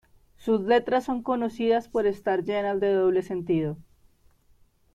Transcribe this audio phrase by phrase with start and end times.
[0.35, 3.77] Sus letras son conocidas por estar llenas de doble sentido.